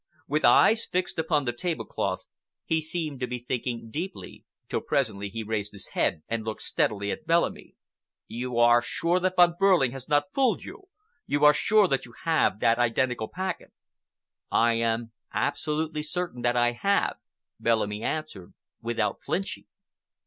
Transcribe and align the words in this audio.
With 0.27 0.43
eyes 0.43 0.87
fixed 0.87 1.19
upon 1.19 1.45
the 1.45 1.53
tablecloth, 1.53 2.25
he 2.65 2.81
seemed 2.81 3.19
to 3.19 3.27
be 3.27 3.37
thinking 3.37 3.91
deeply, 3.91 4.43
till 4.67 4.81
presently 4.81 5.29
he 5.29 5.43
raised 5.43 5.73
his 5.73 5.89
head 5.89 6.23
and 6.27 6.43
looked 6.43 6.63
steadily 6.63 7.11
at 7.11 7.27
Bellamy. 7.27 7.75
"You 8.27 8.57
are 8.57 8.81
sure 8.81 9.19
that 9.19 9.35
Von 9.35 9.53
Behrling 9.59 9.91
has 9.91 10.09
not 10.09 10.33
fooled 10.33 10.63
you? 10.63 10.85
You 11.27 11.45
are 11.45 11.53
sure 11.53 11.87
that 11.87 12.07
you 12.07 12.15
have 12.23 12.59
that 12.61 12.79
identical 12.79 13.27
packet?" 13.29 13.73
"I 14.51 14.73
am 14.73 15.11
absolutely 15.35 16.01
certain 16.01 16.41
that 16.41 16.57
I 16.57 16.71
have," 16.71 17.17
Bellamy 17.59 18.01
answered, 18.01 18.55
without 18.81 19.21
flinching. 19.21 19.65